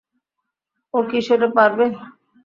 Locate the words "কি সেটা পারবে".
1.09-1.85